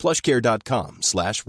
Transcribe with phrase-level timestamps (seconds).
[0.00, 1.44] plushcare.com slash.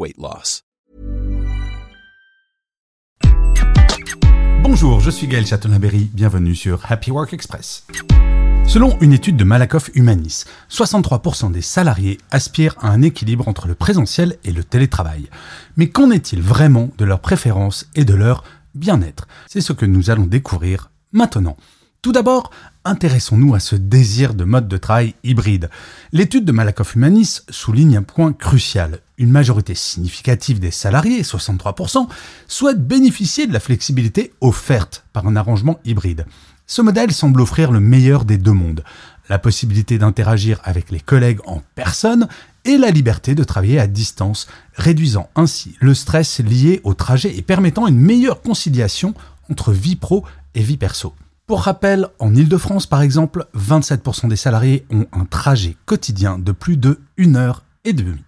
[4.61, 7.87] Bonjour, je suis Gaël Chatonaberry, bienvenue sur Happy Work Express.
[8.67, 13.75] Selon une étude de Malakoff Humanis, 63% des salariés aspirent à un équilibre entre le
[13.75, 15.29] présentiel et le télétravail.
[15.77, 18.43] Mais qu'en est-il vraiment de leurs préférences et de leur
[18.75, 19.29] bien-être?
[19.47, 21.55] C'est ce que nous allons découvrir maintenant.
[22.03, 22.49] Tout d'abord,
[22.83, 25.69] intéressons-nous à ce désir de mode de travail hybride.
[26.11, 29.01] L'étude de Malakoff Humanis souligne un point crucial.
[29.19, 32.07] Une majorité significative des salariés, 63%,
[32.47, 36.25] souhaitent bénéficier de la flexibilité offerte par un arrangement hybride.
[36.65, 38.83] Ce modèle semble offrir le meilleur des deux mondes.
[39.29, 42.27] La possibilité d'interagir avec les collègues en personne
[42.65, 47.43] et la liberté de travailler à distance, réduisant ainsi le stress lié au trajet et
[47.43, 49.13] permettant une meilleure conciliation
[49.51, 51.13] entre vie pro et vie perso.
[51.51, 56.77] Pour rappel, en Ile-de-France par exemple, 27% des salariés ont un trajet quotidien de plus
[56.77, 58.23] de 1 heure et demie.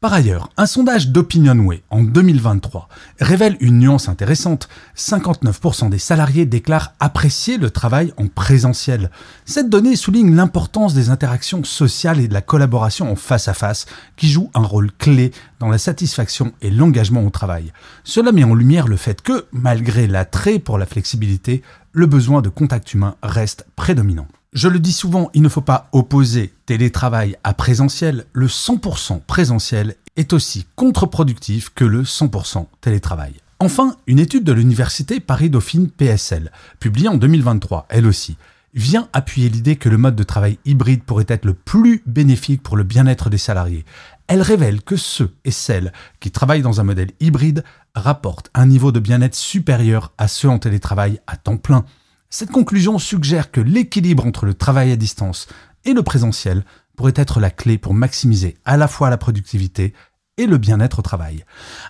[0.00, 4.68] Par ailleurs, un sondage d'OpinionWay en 2023 révèle une nuance intéressante.
[4.96, 9.10] 59% des salariés déclarent apprécier le travail en présentiel.
[9.44, 13.86] Cette donnée souligne l'importance des interactions sociales et de la collaboration en face à face
[14.14, 17.72] qui jouent un rôle clé dans la satisfaction et l'engagement au travail.
[18.04, 22.48] Cela met en lumière le fait que, malgré l'attrait pour la flexibilité, le besoin de
[22.48, 24.28] contact humain reste prédominant.
[24.52, 28.24] Je le dis souvent, il ne faut pas opposer télétravail à présentiel.
[28.32, 33.34] Le 100% présentiel est aussi contre-productif que le 100% télétravail.
[33.60, 36.50] Enfin, une étude de l'université Paris-Dauphine PSL,
[36.80, 38.36] publiée en 2023, elle aussi,
[38.74, 42.76] vient appuyer l'idée que le mode de travail hybride pourrait être le plus bénéfique pour
[42.76, 43.84] le bien-être des salariés.
[44.28, 48.92] Elle révèle que ceux et celles qui travaillent dans un modèle hybride rapportent un niveau
[48.92, 51.86] de bien-être supérieur à ceux en télétravail à temps plein.
[52.28, 55.48] Cette conclusion suggère que l'équilibre entre le travail à distance
[55.86, 59.94] et le présentiel pourrait être la clé pour maximiser à la fois la productivité
[60.38, 61.44] et le bien-être au travail.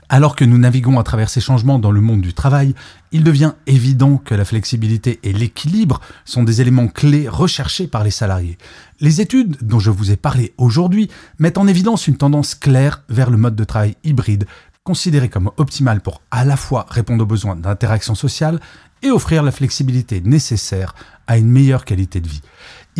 [0.08, 2.74] Alors que nous naviguons à travers ces changements dans le monde du travail,
[3.12, 8.10] il devient évident que la flexibilité et l'équilibre sont des éléments clés recherchés par les
[8.10, 8.58] salariés.
[9.00, 13.30] Les études dont je vous ai parlé aujourd'hui mettent en évidence une tendance claire vers
[13.30, 14.46] le mode de travail hybride,
[14.82, 18.58] considéré comme optimal pour à la fois répondre aux besoins d'interaction sociale
[19.02, 20.94] et offrir la flexibilité nécessaire
[21.26, 22.40] à une meilleure qualité de vie.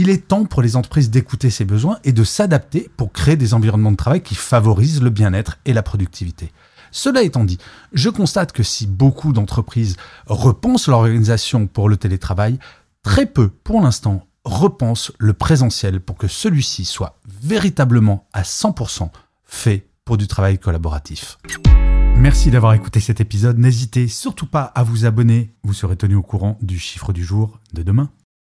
[0.00, 3.52] Il est temps pour les entreprises d'écouter ces besoins et de s'adapter pour créer des
[3.52, 6.52] environnements de travail qui favorisent le bien-être et la productivité.
[6.92, 7.58] Cela étant dit,
[7.92, 12.60] je constate que si beaucoup d'entreprises repensent l'organisation pour le télétravail,
[13.02, 19.10] très peu, pour l'instant, repensent le présentiel pour que celui-ci soit véritablement à 100%
[19.44, 21.38] fait pour du travail collaboratif.
[22.14, 23.58] Merci d'avoir écouté cet épisode.
[23.58, 25.54] N'hésitez surtout pas à vous abonner.
[25.64, 28.10] Vous serez tenu au courant du chiffre du jour de demain.